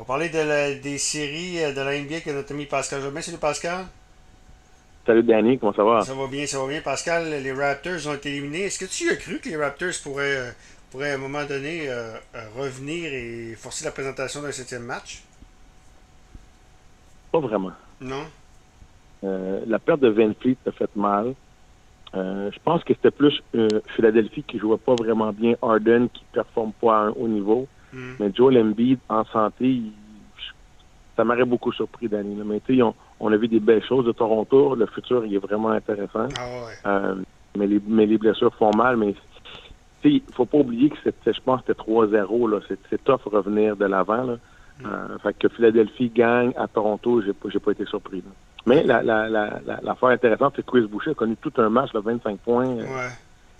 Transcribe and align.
va 0.00 0.04
parler 0.04 0.28
de 0.28 0.38
la- 0.38 0.74
des 0.74 0.98
séries 0.98 1.62
euh, 1.62 1.72
de 1.72 1.80
la 1.80 1.94
NBA 1.96 2.20
que 2.20 2.30
notre 2.30 2.52
ami 2.52 2.66
Pascal 2.66 3.02
Jobin. 3.02 3.20
Salut 3.20 3.38
Pascal. 3.38 3.86
Salut 5.06 5.22
Danny, 5.22 5.58
comment 5.58 5.72
ça 5.72 5.84
va? 5.84 6.02
Ça 6.02 6.14
va 6.14 6.26
bien, 6.26 6.46
ça 6.46 6.58
va 6.58 6.68
bien. 6.68 6.80
Pascal, 6.80 7.28
les 7.30 7.52
Raptors 7.52 8.06
ont 8.06 8.14
été 8.14 8.30
éliminés. 8.30 8.64
Est-ce 8.64 8.78
que 8.78 8.84
tu 8.90 9.10
as 9.10 9.16
cru 9.16 9.38
que 9.40 9.48
les 9.48 9.56
Raptors 9.56 9.92
pourraient, 10.02 10.36
euh, 10.36 10.50
pourraient 10.90 11.12
à 11.12 11.14
un 11.14 11.18
moment 11.18 11.44
donné 11.44 11.88
euh, 11.88 12.16
revenir 12.56 13.12
et 13.12 13.54
forcer 13.56 13.84
la 13.84 13.90
présentation 13.92 14.42
d'un 14.42 14.52
septième 14.52 14.82
match? 14.84 15.22
Pas 17.32 17.40
vraiment. 17.40 17.72
Non? 18.00 18.24
Euh, 19.24 19.60
la 19.66 19.78
perte 19.78 20.00
de 20.00 20.08
Van 20.08 20.32
Fleet 20.40 20.56
a 20.66 20.72
fait 20.72 20.94
mal. 20.96 21.34
Euh, 22.14 22.50
je 22.52 22.58
pense 22.64 22.82
que 22.84 22.92
c'était 22.94 23.10
plus 23.12 23.40
Philadelphie 23.94 24.42
qui 24.42 24.58
jouait 24.58 24.78
pas 24.78 24.94
vraiment 24.96 25.32
bien, 25.32 25.54
Harden 25.62 26.08
qui 26.12 26.24
performe 26.32 26.72
pas 26.72 26.94
à 26.96 27.00
un 27.02 27.10
haut 27.10 27.28
niveau. 27.28 27.68
Hmm. 27.92 28.14
Mais 28.20 28.32
Joel 28.34 28.58
Embiid 28.58 28.98
en 29.08 29.24
santé, 29.24 29.66
il- 29.66 29.92
ça 31.16 31.24
m'aurait 31.24 31.44
beaucoup 31.44 31.72
surpris, 31.72 32.08
Danny. 32.08 32.36
là. 32.36 32.44
Mais 32.46 32.60
tu 32.60 32.76
sais, 32.76 32.82
on, 32.82 32.94
on 33.20 33.32
a 33.32 33.36
vu 33.36 33.48
des 33.48 33.60
belles 33.60 33.84
choses 33.84 34.06
de 34.06 34.12
Toronto. 34.12 34.74
Le 34.74 34.86
futur, 34.86 35.26
il 35.26 35.34
est 35.34 35.38
vraiment 35.38 35.70
intéressant. 35.70 36.28
Ah 36.38 36.46
ouais. 36.64 36.74
Euh, 36.86 37.14
mais, 37.56 37.66
les, 37.66 37.80
mais 37.86 38.06
les 38.06 38.16
blessures 38.16 38.54
font 38.54 38.70
mal. 38.76 38.96
Mais 38.96 39.14
il 40.04 40.22
faut 40.32 40.46
pas 40.46 40.58
oublier 40.58 40.88
que 40.88 40.96
c'était, 41.04 41.32
je 41.32 41.40
pense 41.40 41.60
que 41.62 41.66
c'était 41.68 41.80
3-0. 41.82 42.48
là. 42.48 42.60
C'est, 42.88 43.04
tough 43.04 43.20
revenir 43.26 43.76
de 43.76 43.84
l'avant. 43.84 44.22
Là. 44.24 44.36
Euh, 44.86 45.18
fait 45.18 45.36
que 45.38 45.48
Philadelphie 45.48 46.08
gagne 46.08 46.52
à 46.56 46.66
Toronto, 46.66 47.20
j'ai 47.20 47.34
pas, 47.34 47.50
j'ai 47.52 47.58
pas 47.58 47.72
été 47.72 47.84
surpris. 47.84 48.18
là. 48.18 48.30
Mais 48.66 48.82
la, 48.84 49.02
la, 49.02 49.28
la, 49.28 49.60
la, 49.66 49.80
l'affaire 49.82 50.10
intéressante, 50.10 50.54
c'est 50.56 50.64
que 50.64 50.70
Chris 50.70 50.86
Boucher 50.86 51.10
a 51.10 51.14
connu 51.14 51.36
tout 51.36 51.52
un 51.58 51.68
match, 51.68 51.92
là, 51.92 52.00
25 52.00 52.38
points. 52.40 52.66
euh, 52.68 52.82
Ouais. 52.82 53.08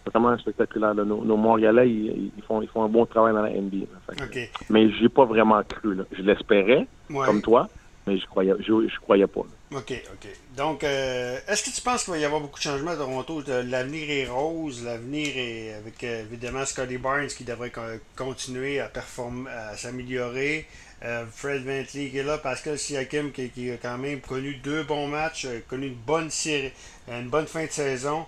Vraiment 0.07 0.37
spectaculaire. 0.39 0.95
là. 0.95 1.05
Nos, 1.05 1.25
nos 1.25 1.37
Montréalais, 1.37 1.89
ils, 1.91 2.31
ils 2.37 2.43
font, 2.47 2.63
ils 2.63 2.69
font 2.69 2.83
un 2.85 2.89
bon 2.89 3.07
travail 3.07 3.33
dans 3.35 3.43
la 3.43 3.51
NBA. 3.51 3.87
là. 3.93 4.01
Fait 4.09 4.17
que- 4.17 4.25
OK. 4.25 4.51
Mais 4.71 4.91
j'ai 4.93 5.09
pas 5.09 5.25
vraiment 5.25 5.63
cru. 5.63 5.95
Là. 5.95 6.05
Je 6.13 6.23
l'espérais, 6.23 6.87
Ouais. 7.11 7.27
comme 7.27 7.43
toi, 7.43 7.69
mais 8.07 8.17
je 8.19 8.27
croyais, 8.27 8.53
je, 8.61 8.89
je 8.89 8.99
croyais 9.01 9.27
pas. 9.27 9.43
OK, 9.73 9.93
OK. 10.13 10.29
Donc, 10.57 10.83
euh, 10.83 11.39
est-ce 11.47 11.63
que 11.71 11.75
tu 11.77 11.81
penses 11.83 12.03
qu'il 12.05 12.13
va 12.15 12.19
y 12.19 12.25
avoir 12.25 12.41
beaucoup 12.41 12.59
de 12.59 12.63
changements 12.65 12.91
à 12.91 12.97
Toronto? 12.97 13.43
L'avenir 13.47 14.11
est 14.11 14.27
rose, 14.27 14.85
l'avenir 14.85 15.29
est 15.37 15.75
avec 15.75 16.03
euh, 16.03 16.23
évidemment 16.23 16.65
Scotty 16.65 16.99
Barnes 16.99 17.29
qui 17.29 17.45
devrait 17.45 17.71
co- 17.71 17.81
continuer 18.17 18.81
à 18.81 18.87
performer, 18.89 19.49
à 19.51 19.77
s'améliorer. 19.77 20.67
Euh, 21.03 21.25
Fred 21.31 21.63
Ventley 21.65 22.11
qui 22.11 22.19
est 22.19 22.23
là, 22.23 22.37
Pascal 22.39 22.77
Siakam 22.79 23.31
qui, 23.33 23.49
qui 23.51 23.71
a 23.71 23.77
quand 23.79 23.97
même 23.97 24.21
connu 24.21 24.57
deux 24.57 24.83
bons 24.83 25.07
matchs, 25.07 25.47
euh, 25.47 25.61
connu 25.69 25.87
une 25.87 25.95
bonne 25.95 26.29
série, 26.31 26.73
une 27.09 27.29
bonne 27.31 27.47
fin 27.47 27.65
de 27.65 27.71
saison. 27.71 28.27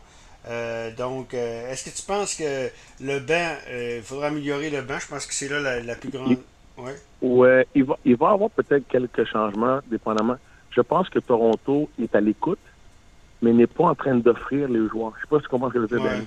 Euh, 0.49 0.91
donc, 0.97 1.35
euh, 1.35 1.71
est-ce 1.71 1.85
que 1.91 1.97
tu 1.97 2.03
penses 2.03 2.35
que 2.35 2.69
le 3.01 3.21
banc, 3.21 3.55
euh, 3.69 3.99
il 3.99 4.03
faudra 4.03 4.27
améliorer 4.27 4.71
le 4.71 4.83
banc? 4.83 4.99
Je 4.99 5.07
pense 5.09 5.27
que 5.27 5.35
c'est 5.35 5.49
là 5.49 5.61
la, 5.61 5.81
la 5.81 5.95
plus 5.95 6.11
grande. 6.11 6.37
Ouais. 6.77 6.97
Ouais, 7.21 7.67
il 7.75 7.85
va, 7.85 7.97
il 8.05 8.17
va 8.17 8.31
y 8.31 8.35
avoir 8.35 8.51
peut-être 8.51 8.89
quelques 8.89 9.25
changements, 9.25 9.79
dépendamment. 9.87 10.37
Je 10.71 10.81
pense 10.81 11.09
que 11.09 11.19
Toronto 11.21 11.89
est 12.03 12.15
à 12.15 12.21
l'écoute, 12.21 12.59
mais 13.43 13.53
n'est 13.53 13.67
pas 13.67 13.85
en 13.85 13.95
train 13.95 14.15
d'offrir 14.17 14.69
les 14.69 14.89
joueurs. 14.89 15.13
Je 15.17 15.21
sais 15.23 15.29
pas 15.29 15.37
si 15.39 15.43
tu 15.45 15.49
comprends 15.49 15.69
ce 15.69 15.75
que 15.75 15.81
je 15.81 15.87
veux 15.87 15.99
dire. 16.01 16.11
Ouais. 16.11 16.25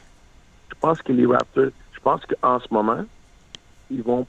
Je 0.69 0.75
pense 0.79 1.01
que 1.01 1.11
les 1.11 1.25
Raptors, 1.25 1.71
je 1.93 1.99
pense 1.99 2.21
qu'en 2.25 2.59
ce 2.59 2.67
moment, 2.71 3.03
ils 3.91 4.03
vont. 4.03 4.25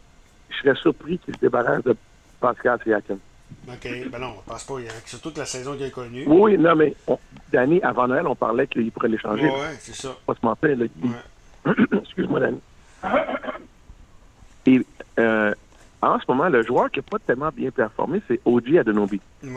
Je 0.49 0.57
serais 0.63 0.75
surpris 0.81 1.19
qu'ils 1.19 1.35
se 1.35 1.41
débarrassent 1.41 1.85
de 1.85 1.95
Pascal 2.41 2.79
Siakam. 2.83 3.19
OK. 3.69 3.89
Ben 4.11 4.19
non, 4.19 4.35
je 4.45 4.51
pense 4.51 4.65
pas. 4.65 4.75
il 4.79 4.87
y 4.87 4.89
a- 4.89 4.93
Surtout 5.05 5.33
que 5.33 5.39
la 5.39 5.47
saison 5.47 5.77
qu'il 5.77 5.85
a 5.87 5.91
connue. 5.91 6.25
Oui, 6.27 6.57
non, 6.59 6.75
mais 6.75 6.95
on, 7.07 7.19
Danny, 7.53 7.81
avant 7.83 8.09
Noël, 8.09 8.27
on 8.27 8.35
parlait 8.35 8.67
qu'il 8.67 8.91
pourrait 8.91 9.09
les 9.09 9.19
changer. 9.19 9.45
Ouais, 9.45 9.49
là. 9.49 9.59
ouais, 9.59 9.77
c'est 9.79 9.95
ça. 9.95 10.17
Pas 10.27 10.35
se 10.35 10.45
mentir. 10.45 10.77
Ouais. 10.79 10.91
Excuse-moi, 12.03 12.41
Danny. 12.41 12.61
Et 14.67 14.85
euh, 15.19 15.55
en 16.03 16.19
ce 16.19 16.25
moment, 16.29 16.49
le 16.49 16.63
joueur 16.63 16.91
qui 16.91 16.99
n'a 16.99 17.05
pas 17.09 17.19
tellement 17.19 17.51
bien 17.55 17.71
performé, 17.71 18.21
c'est 18.29 18.41
OG 18.45 18.77
Adenobi. 18.79 19.21
Ouais. 19.43 19.51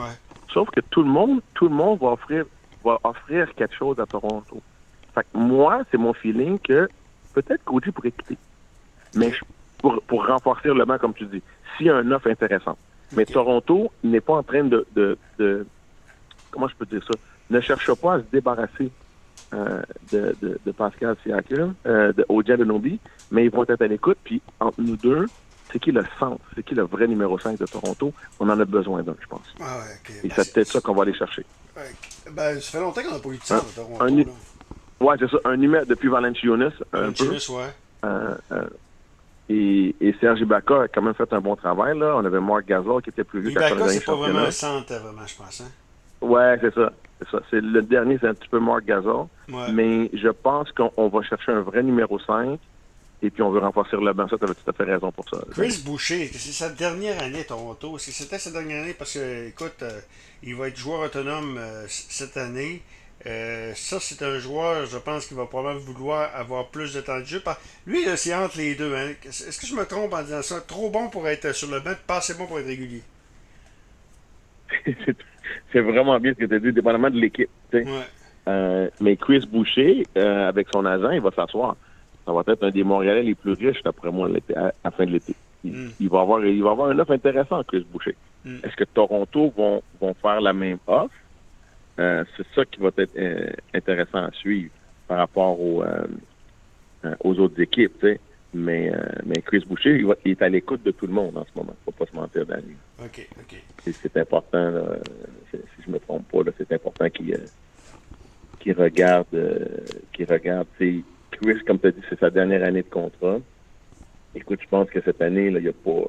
Sauf 0.53 0.69
que 0.69 0.81
tout 0.81 1.03
le 1.03 1.09
monde, 1.09 1.41
tout 1.53 1.67
le 1.67 1.75
monde 1.75 1.99
va 1.99 2.09
offrir, 2.09 2.45
va 2.83 2.99
offrir 3.03 3.53
quelque 3.55 3.75
chose 3.75 3.99
à 3.99 4.05
Toronto. 4.05 4.61
Fait 5.15 5.21
que 5.21 5.37
moi, 5.37 5.81
c'est 5.91 5.97
mon 5.97 6.14
feeling 6.14 6.59
que 6.59 6.87
peut-être 7.33 7.64
qu'OG 7.65 7.91
pourrait 7.91 8.11
quitter. 8.11 8.37
Mais 9.15 9.31
je- 9.31 9.43
pour, 9.80 10.02
pour 10.03 10.27
renforcer 10.27 10.69
le 10.69 10.85
banc, 10.85 10.97
comme 10.97 11.14
tu 11.14 11.25
dis, 11.25 11.41
s'il 11.77 11.87
y 11.87 11.89
a 11.89 11.95
un 11.97 12.11
offre 12.11 12.30
intéressant. 12.30 12.77
Mais. 13.14 13.25
Toronto 13.25 13.91
n'est 14.03 14.21
pas 14.21 14.33
en 14.33 14.43
train 14.43 14.64
de, 14.64 14.85
de, 14.95 15.17
de- 15.39 15.65
comment 16.52 16.67
je 16.67 16.75
peux 16.75 16.85
dire 16.85 17.03
ça, 17.03 17.17
ne 17.49 17.60
cherche 17.61 17.92
pas 17.95 18.15
à 18.15 18.20
se 18.20 18.23
débarrasser 18.32 18.92
euh, 19.54 19.82
de, 20.11 20.36
de, 20.42 20.60
de 20.65 20.71
Pascal 20.71 21.15
Siakam, 21.23 21.73
euh, 21.87 22.14
de 22.14 22.26
OJ 22.30 22.52
Anunoby, 22.52 22.99
mais 23.32 23.45
ils 23.45 23.52
vont 23.52 23.64
être 23.67 23.82
à 23.82 23.87
l'écoute. 23.87 24.17
Puis 24.23 24.42
entre 24.60 24.80
nous 24.82 24.95
deux, 24.98 25.26
c'est 25.71 25.80
qui 25.80 25.92
le 25.92 26.04
centre, 26.20 26.39
c'est 26.55 26.64
qui 26.64 26.76
le 26.76 26.83
vrai 26.83 27.08
numéro 27.08 27.38
5 27.39 27.58
de 27.58 27.65
Toronto? 27.65 28.14
On 28.39 28.49
en 28.49 28.59
a 28.59 28.65
besoin 28.65 29.02
d'un, 29.04 29.15
je 29.20 29.27
pense. 29.27 29.54
Ah 29.59 29.77
ouais. 29.80 30.14
Et 30.23 30.27
Ben, 30.27 30.33
c'est 30.36 30.54
peut-être 30.54 30.67
ça 30.71 30.82
qu'on 30.82 30.93
va 30.93 31.04
aller 31.04 31.14
chercher. 31.14 31.45
Ben, 32.32 32.59
ça 32.59 32.71
fait 32.71 32.80
longtemps 32.80 33.02
qu'on 33.02 33.11
n'a 33.11 33.20
pas 33.20 33.30
eu 33.30 33.38
de 33.38 33.43
ça 33.43 33.55
Un- 33.55 33.59
à 33.59 33.61
Toronto. 33.76 34.04
un- 34.04 34.17
là. 34.17 34.23
Ouais, 34.99 35.15
c'est 35.20 35.30
ça. 35.30 35.38
Un 35.45 35.58
numéro 35.58 35.86
depuis 35.86 36.09
Valanciunas, 36.09 36.67
un 36.93 37.11
peu. 37.11 37.23
Valanciunas, 37.26 37.49
ouais. 37.49 37.73
Euh, 38.05 38.36
euh, 38.52 38.67
et, 39.49 39.95
et 40.02 40.14
Serge 40.20 40.42
Ibaka 40.42 40.83
a 40.83 40.88
quand 40.88 41.02
même 41.02 41.14
fait 41.15 41.32
un 41.33 41.42
bon 41.42 41.55
travail. 41.55 41.98
Là. 41.98 42.15
On 42.17 42.26
avait 42.26 42.39
Mark 42.39 42.65
Gasol 42.65 43.02
qui 43.02 43.09
était 43.09 43.23
plus 43.23 43.42
vieux 43.42 43.52
qu'à 43.58 43.70
Ibaka, 43.70 43.88
c'est 43.89 44.05
pas 44.05 44.15
vraiment 44.15 44.39
un 44.39 44.52
centre, 44.52 44.93
vraiment, 44.93 45.26
je 45.26 45.36
pense. 45.36 45.61
Hein? 45.61 45.71
Ouais, 46.21 46.58
c'est 46.61 46.73
ça. 46.76 46.92
C'est 47.19 47.30
ça. 47.30 47.41
C'est 47.49 47.61
le 47.61 47.81
dernier, 47.81 48.17
c'est 48.19 48.27
un 48.27 48.33
petit 48.33 48.47
peu 48.47 48.59
Mark 48.59 48.85
Gasol. 48.85 49.27
Ouais. 49.49 49.71
Mais 49.73 50.09
je 50.13 50.30
pense 50.30 50.71
qu'on 50.71 50.91
on 50.97 51.09
va 51.09 51.21
chercher 51.23 51.52
un 51.52 51.61
vrai 51.61 51.83
numéro 51.83 52.19
5 52.19 52.59
et 53.21 53.30
puis 53.30 53.41
on 53.41 53.52
veut 53.52 53.59
renforcer 53.59 53.97
le 53.97 54.13
banc. 54.13 54.27
Ça, 54.30 54.37
tu 54.37 54.43
avais 54.45 54.53
tout 54.53 54.69
à 54.69 54.73
fait 54.73 54.83
raison 54.83 55.11
pour 55.11 55.27
ça. 55.29 55.39
Chris 55.52 55.81
Boucher, 55.83 56.29
c'est 56.33 56.52
sa 56.52 56.69
dernière 56.69 57.21
année 57.21 57.41
à 57.41 57.43
Toronto? 57.43 57.97
Est-ce 57.97 58.08
que 58.08 58.11
c'était 58.13 58.39
sa 58.39 58.52
dernière 58.52 58.83
année? 58.83 58.93
Parce 58.93 59.13
que, 59.13 59.47
écoute, 59.47 59.81
euh, 59.81 59.99
il 60.43 60.55
va 60.55 60.69
être 60.69 60.77
joueur 60.77 61.02
autonome 61.02 61.58
euh, 61.58 61.85
cette 61.87 62.37
année. 62.37 62.81
Euh, 63.25 63.73
ça, 63.75 63.99
c'est 63.99 64.21
un 64.21 64.39
joueur, 64.39 64.85
je 64.85 64.97
pense, 64.97 65.25
qui 65.25 65.33
va 65.33 65.45
probablement 65.45 65.85
vouloir 65.85 66.33
avoir 66.33 66.69
plus 66.69 66.93
de 66.93 67.02
temps 67.02 67.19
de 67.19 67.25
jeu. 67.25 67.43
Lui, 67.85 68.05
c'est 68.15 68.33
entre 68.33 68.58
les 68.58 68.75
deux. 68.75 68.95
Hein. 68.95 69.11
Est-ce 69.25 69.59
que 69.59 69.67
je 69.67 69.75
me 69.75 69.85
trompe 69.85 70.13
en 70.13 70.23
disant 70.23 70.41
ça? 70.41 70.61
Trop 70.61 70.89
bon 70.89 71.09
pour 71.09 71.27
être 71.27 71.53
sur 71.53 71.69
le 71.69 71.81
banc, 71.81 71.91
pas 72.08 72.17
assez 72.17 72.35
bon 72.35 72.47
pour 72.47 72.59
être 72.59 72.67
régulier. 72.67 73.03
C'est- 75.71 75.79
vraiment 75.81 76.19
bien 76.19 76.33
ce 76.33 76.37
que 76.39 76.45
tu 76.45 76.55
as 76.55 76.59
dit, 76.59 76.71
dépendamment 76.73 77.09
de 77.09 77.19
l'équipe. 77.19 77.49
Ouais. 77.73 77.85
Euh, 78.47 78.89
mais 78.99 79.15
Chris 79.17 79.45
Boucher, 79.51 80.07
euh, 80.17 80.47
avec 80.47 80.69
son 80.69 80.85
agent, 80.85 81.11
il 81.11 81.21
va 81.21 81.31
s'asseoir. 81.31 81.75
Ça 82.25 82.31
va 82.33 82.43
être 82.47 82.63
un 82.63 82.71
des 82.71 82.83
Montréalais 82.83 83.23
les 83.23 83.35
plus 83.35 83.53
riches, 83.53 83.81
d'après 83.83 84.11
moi, 84.11 84.29
à, 84.55 84.67
à 84.67 84.71
la 84.85 84.91
fin 84.91 85.05
de 85.05 85.11
l'été. 85.11 85.35
Il, 85.63 85.71
Mm. 85.73 85.91
il 85.99 86.09
va 86.09 86.21
avoir, 86.21 86.45
il 86.45 86.63
va 86.63 86.71
avoir 86.71 86.89
un 86.89 86.99
offre 86.99 87.11
intéressant, 87.11 87.63
Chris 87.63 87.85
Boucher. 87.91 88.15
Mm. 88.45 88.57
Est-ce 88.63 88.75
que 88.75 88.85
Toronto 88.85 89.53
vont, 89.55 89.81
vont 89.99 90.13
faire 90.21 90.39
la 90.41 90.53
même 90.53 90.77
offre? 90.87 91.13
Euh, 91.99 92.23
c'est 92.37 92.45
ça 92.55 92.63
qui 92.65 92.79
va 92.79 92.89
être 92.97 93.55
intéressant 93.73 94.23
à 94.25 94.31
suivre 94.31 94.71
par 95.07 95.17
rapport 95.17 95.59
aux, 95.59 95.83
aux 97.23 97.39
autres 97.39 97.59
équipes. 97.61 98.05
Mais, 98.54 98.92
euh, 98.93 98.98
mais 99.26 99.42
Chris 99.42 99.64
Boucher, 99.67 99.95
il, 99.98 100.05
va- 100.08 100.15
il 100.26 100.32
est 100.32 100.42
à 100.42 100.49
l'écoute 100.49 100.83
de 100.83 100.92
tout 100.92 101.05
le 101.08 101.14
monde 101.14 101.37
en 101.37 101.45
ce 101.45 101.52
moment. 101.55 101.76
faut 101.86 101.92
pas 101.92 102.05
se 102.08 102.15
mentir, 102.15 102.45
Daniel. 102.45 102.77
OK, 102.99 103.27
OK. 103.39 103.55
C'est- 103.86 104.17
important, 104.17 104.70
là, 104.71 104.98
si 105.52 105.58
je 105.86 105.92
me 105.92 105.99
trompe 105.99 106.27
pas, 106.32 106.39
c'est 106.58 106.71
important 106.71 107.09
qu'il 107.09 107.33
euh, 107.33 107.38
qu'il 108.59 108.73
regarde, 108.73 109.27
euh, 109.33 109.65
qu'il 110.14 110.26
regarde. 110.26 110.67
tu 110.77 110.99
sais, 110.99 111.05
Chris, 111.32 111.59
comme 111.65 111.80
tu 111.80 111.88
as 111.88 111.92
dit, 111.92 112.02
c'est 112.09 112.20
sa 112.20 112.30
dernière 112.30 112.64
année 112.64 112.83
de 112.83 112.89
contrat. 112.89 113.39
Écoute, 114.36 114.59
je 114.61 114.67
pense 114.67 114.89
que 114.89 115.02
cette 115.02 115.21
année, 115.21 115.49
là, 115.49 115.59
il 115.59 115.65
n'a 115.65 115.73
pas, 115.73 116.04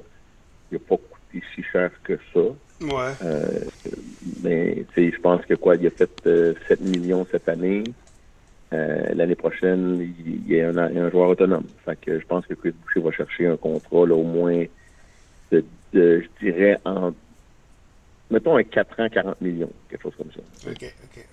il 0.70 0.76
a 0.76 0.80
pas 0.80 0.96
coûté 0.96 1.42
si 1.54 1.62
cher 1.62 1.90
que 2.02 2.18
ça. 2.34 2.40
Ouais. 2.80 3.12
Euh, 3.22 3.64
mais 4.42 4.84
tu 4.94 5.10
sais, 5.10 5.16
je 5.16 5.20
pense 5.20 5.44
que 5.46 5.54
quoi, 5.54 5.76
il 5.76 5.86
a 5.86 5.90
fait 5.90 6.10
euh, 6.26 6.54
7 6.68 6.80
millions 6.80 7.26
cette 7.30 7.48
année. 7.48 7.92
Euh, 8.72 9.14
L'année 9.14 9.34
prochaine, 9.34 9.98
il, 10.00 10.42
il 10.46 10.54
est 10.54 10.62
un, 10.62 10.76
un 10.78 11.10
joueur 11.10 11.28
autonome. 11.30 11.64
Fait 11.84 11.98
que 12.00 12.20
je 12.20 12.24
pense 12.26 12.46
que 12.46 12.54
Chris 12.54 12.72
Boucher 12.72 13.00
va 13.00 13.10
chercher 13.10 13.46
un 13.46 13.56
contrat 13.56 14.06
là, 14.06 14.14
au 14.14 14.22
moins 14.22 14.64
de, 15.50 15.64
de, 15.92 16.20
je 16.22 16.44
dirais, 16.46 16.78
en 16.84 17.12
mettons 18.30 18.56
un 18.56 18.62
4 18.62 19.00
ans, 19.00 19.08
40 19.08 19.40
millions, 19.40 19.72
quelque 19.88 20.02
chose 20.02 20.14
comme 20.16 20.30
ça. 20.32 20.70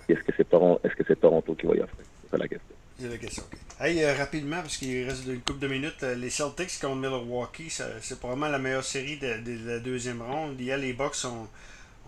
Est-ce 0.08 0.18
que 0.20 0.32
c'est 0.36 0.48
Toronto, 0.48 0.80
est-ce 0.84 0.96
que 0.96 1.04
c'est 1.06 1.20
Toronto 1.20 1.54
qui 1.54 1.66
va 1.66 1.76
y 1.76 1.80
offrir? 1.80 2.04
C'est 2.30 2.38
la 2.38 2.48
question. 2.48 2.74
C'est 2.98 3.08
la 3.08 3.16
question. 3.16 3.44
Hey, 3.80 4.02
euh, 4.02 4.12
rapidement, 4.14 4.56
parce 4.56 4.76
qu'il 4.76 5.04
reste 5.08 5.24
une 5.28 5.40
couple 5.40 5.60
de 5.60 5.68
minutes, 5.68 6.02
euh, 6.02 6.16
les 6.16 6.30
Celtics 6.30 6.80
contre 6.80 6.96
Milwaukee, 6.96 7.70
c'est 7.70 8.18
probablement 8.18 8.48
la 8.48 8.58
meilleure 8.58 8.82
série 8.82 9.16
de, 9.18 9.40
de 9.44 9.68
la 9.68 9.78
deuxième 9.78 10.20
ronde. 10.20 10.60
Hier, 10.60 10.76
les 10.76 10.92
Bucks 10.92 11.24
ont, 11.24 11.46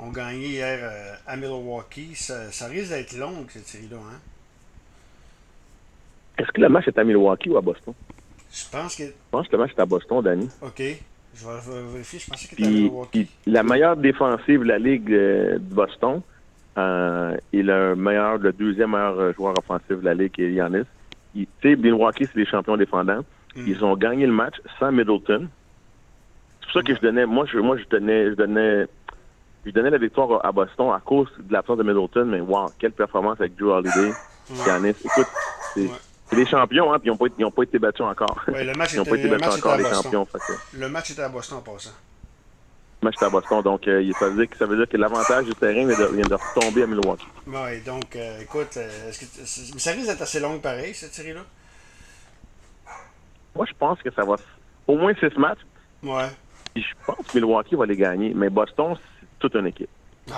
ont 0.04 0.10
gagné 0.10 0.48
hier 0.48 0.80
euh, 0.82 1.14
à 1.28 1.36
Milwaukee. 1.36 2.16
Ça, 2.16 2.50
ça 2.50 2.66
risque 2.66 2.90
d'être 2.90 3.16
long, 3.16 3.46
cette 3.48 3.68
série-là. 3.68 3.98
Hein? 3.98 4.18
Est-ce 6.40 6.52
que 6.52 6.60
le 6.60 6.68
match 6.68 6.88
est 6.88 6.98
à 6.98 7.04
Milwaukee 7.04 7.50
ou 7.50 7.56
à 7.56 7.60
Boston? 7.60 7.92
Je 8.52 8.64
pense 8.70 8.96
que. 8.96 9.02
Je 9.04 9.12
pense 9.30 9.46
que 9.46 9.52
le 9.52 9.58
match 9.58 9.72
est 9.76 9.80
à 9.80 9.86
Boston, 9.86 10.22
Danny. 10.22 10.48
OK. 10.62 10.82
Je 11.34 11.46
vais 11.46 11.92
vérifier. 11.92 12.18
Je 12.18 12.30
pensais 12.30 12.48
que 12.48 12.50
c'était 12.56 12.64
à 12.66 12.70
Milwaukee. 12.70 13.24
puis 13.24 13.52
la 13.52 13.62
meilleure 13.62 13.96
défensive 13.96 14.60
de 14.60 14.64
la 14.64 14.78
Ligue 14.78 15.12
euh, 15.12 15.54
de 15.54 15.74
Boston, 15.74 16.22
euh, 16.78 17.36
et 17.52 17.62
le 17.62 17.94
meilleur, 17.94 18.38
le 18.38 18.52
deuxième 18.52 18.90
meilleur 18.92 19.18
euh, 19.20 19.32
joueur 19.34 19.54
offensif 19.58 19.90
de 20.00 20.04
la 20.04 20.14
Ligue, 20.14 20.32
qui 20.32 20.42
est. 20.44 20.52
Il- 21.34 21.46
Tu 21.60 21.70
sais, 21.70 21.76
Milwaukee, 21.76 22.26
c'est 22.26 22.36
les 22.40 22.46
champions 22.46 22.76
défendants. 22.76 23.20
Mm. 23.54 23.64
Ils 23.66 23.84
ont 23.84 23.96
gagné 23.96 24.26
le 24.26 24.32
match 24.32 24.54
sans 24.78 24.90
Middleton. 24.90 25.48
pour 26.62 26.72
ça 26.72 26.82
que 26.82 26.94
je 26.94 27.00
donnais, 27.00 27.26
moi, 27.26 27.44
je, 27.52 27.58
moi, 27.58 27.76
je 27.76 27.84
donnais, 27.84 28.30
je 28.30 28.34
donnais, 28.34 28.86
je 29.66 29.70
donnais 29.70 29.90
la 29.90 29.98
victoire 29.98 30.44
à 30.44 30.50
Boston 30.52 30.90
à 30.92 31.00
cause 31.04 31.28
de 31.38 31.52
l'absence 31.52 31.78
de 31.78 31.82
Middleton, 31.84 32.24
mais 32.26 32.40
wow, 32.40 32.70
quelle 32.78 32.92
performance 32.92 33.40
avec 33.40 33.54
Drew 33.56 33.70
Holiday, 33.70 34.12
Giannis. 34.64 34.94
Écoute, 35.04 35.28
c'est 35.74 35.88
c'est 36.30 36.36
des 36.36 36.46
champions, 36.46 36.92
hein, 36.92 36.98
puis 36.98 37.08
ils 37.08 37.10
n'ont 37.10 37.16
pas, 37.16 37.26
ils 37.36 37.44
ont 37.44 37.50
pas 37.50 37.62
été 37.64 37.78
battus 37.78 38.02
encore. 38.02 38.40
Ouais, 38.48 38.64
le 38.64 38.72
match 38.74 38.90
ils 38.94 38.96
n'ont 38.98 39.02
était, 39.02 39.10
pas 39.10 39.16
été 39.18 39.28
le 39.28 39.36
battus 39.36 39.56
était 39.58 39.66
encore, 39.66 39.76
les 39.78 39.84
champions. 39.84 40.24
Que, 40.24 40.38
Le 40.78 40.88
match 40.88 41.10
était 41.10 41.22
à 41.22 41.28
Boston 41.28 41.58
en 41.58 41.60
passant. 41.62 41.90
le 43.02 43.06
match 43.06 43.14
est 43.20 43.24
à 43.24 43.30
Boston, 43.30 43.62
donc 43.62 43.88
euh, 43.88 44.12
ça, 44.18 44.28
veut 44.28 44.36
dire 44.36 44.48
que, 44.50 44.56
ça 44.56 44.66
veut 44.66 44.76
dire 44.76 44.88
que 44.88 44.96
l'avantage 44.96 45.46
du 45.46 45.54
terrain 45.54 45.86
vient 45.86 45.98
de, 45.98 46.14
vient 46.14 46.26
de 46.26 46.34
retomber 46.34 46.82
à 46.84 46.86
Milwaukee. 46.86 47.26
Ouais, 47.46 47.80
donc, 47.80 48.14
euh, 48.14 48.40
écoute, 48.40 48.76
euh, 48.76 49.08
est-ce 49.08 49.20
que 49.74 49.80
ça 49.80 49.90
risque 49.92 50.06
d'être 50.06 50.22
assez 50.22 50.38
long 50.40 50.58
pareil, 50.60 50.94
cette 50.94 51.14
série-là? 51.14 51.40
Moi, 53.54 53.66
je 53.68 53.72
pense 53.78 54.00
que 54.00 54.10
ça 54.12 54.24
va... 54.24 54.36
Au 54.86 54.96
moins 54.96 55.12
six 55.14 55.36
matchs, 55.36 55.58
Ouais. 56.02 56.28
puis 56.72 56.82
je 56.82 56.94
pense 57.04 57.26
que 57.26 57.38
Milwaukee 57.38 57.74
va 57.74 57.86
les 57.86 57.96
gagner, 57.96 58.32
mais 58.34 58.48
Boston, 58.48 58.96
c'est 58.96 59.26
toute 59.38 59.54
une 59.56 59.66
équipe. 59.66 59.90
Ouais, 60.28 60.34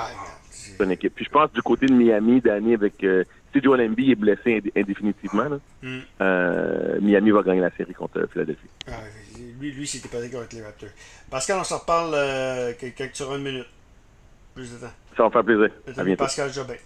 C'est 0.51 0.83
une 0.83 0.91
équipe. 0.91 1.15
Puis 1.15 1.27
je 1.27 1.31
pense 1.31 1.53
du 1.53 1.63
côté 1.63 1.87
de 1.87 1.93
Miami, 1.93 2.41
Danny, 2.41 2.75
avec... 2.75 3.03
Euh, 3.05 3.25
si 3.53 3.61
Joel 3.63 3.81
Embiid 3.89 4.11
est 4.11 4.15
blessé 4.15 4.59
ind- 4.61 4.71
indéfinitivement, 4.77 5.49
là, 5.49 5.59
Hmm. 5.83 6.01
euh, 6.21 6.99
Miami 7.01 7.31
va 7.31 7.43
gagner 7.43 7.61
la 7.61 7.71
série 7.77 7.93
contre 7.95 8.27
Philadelphie. 8.33 8.69
Ah, 8.89 8.93
lui, 9.61 9.73
lui 9.73 9.87
c'était 9.87 10.09
pas 10.09 10.21
d'accord 10.21 10.41
avec 10.41 10.53
les 10.53 10.63
Raptors. 10.63 10.89
Pascal, 11.31 11.59
on 11.61 11.65
s'en 11.65 11.79
reparle 11.79 12.13
euh, 12.15 12.73
que- 12.75 12.87
quand 12.97 13.09
tu 13.13 13.23
auras 13.23 13.37
une 13.37 13.45
minute. 13.45 13.67
Plus 14.55 14.71
de 14.73 14.77
temps. 14.79 14.93
Ça 15.17 15.23
va 15.23 15.29
me 15.29 15.33
faire 15.33 15.45
plaisir. 15.45 15.71
À 15.97 16.05
bientôt. 16.05 16.25
Pascal 16.25 16.53
Jobin. 16.53 16.75